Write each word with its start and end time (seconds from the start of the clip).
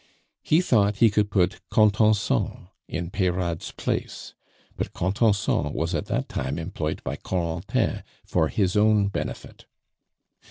He 0.41 0.61
thought 0.61 0.95
he 0.95 1.11
could 1.11 1.29
put 1.29 1.61
Contenson 1.69 2.69
in 2.87 3.11
Peyrade's 3.11 3.69
place; 3.71 4.33
but 4.75 4.93
Contenson 4.93 5.71
was 5.73 5.93
at 5.93 6.07
that 6.07 6.27
time 6.27 6.57
employed 6.57 7.03
by 7.03 7.17
Corentin 7.17 8.01
for 8.25 8.47
his 8.47 8.75
own 8.75 9.09
benefit. 9.09 9.67